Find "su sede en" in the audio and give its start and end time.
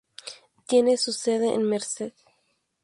0.97-1.61